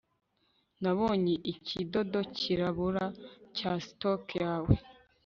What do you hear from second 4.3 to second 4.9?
yawe